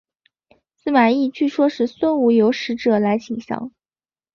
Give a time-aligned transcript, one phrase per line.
[0.73, 3.71] 司马懿说是孙吴有使者来请降。